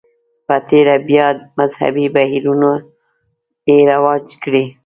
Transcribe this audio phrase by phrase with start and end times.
[0.47, 1.27] په تېره بیا
[1.59, 2.71] مذهبي بهیرونو
[3.69, 4.63] یې رواج کړي.